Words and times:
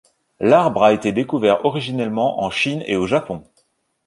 L'arbre 0.39 0.81
a 0.81 0.93
été 0.93 1.11
découvert 1.11 1.63
originellement 1.63 2.41
en 2.41 2.49
Chine 2.49 2.81
et 2.87 2.95
au 2.97 3.05
Japon. 3.05 3.43